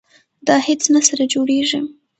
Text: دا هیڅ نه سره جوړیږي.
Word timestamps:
دا 0.47 0.55
هیڅ 0.67 0.81
نه 0.93 1.01
سره 1.07 1.23
جوړیږي. 1.33 1.79